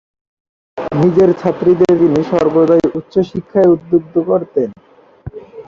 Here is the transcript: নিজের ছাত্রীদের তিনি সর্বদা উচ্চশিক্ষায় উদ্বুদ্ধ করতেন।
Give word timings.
নিজের 0.97 1.29
ছাত্রীদের 1.39 1.93
তিনি 2.01 2.19
সর্বদা 2.31 2.75
উচ্চশিক্ষায় 2.99 3.71
উদ্বুদ্ধ 3.73 4.13
করতেন। 4.29 4.69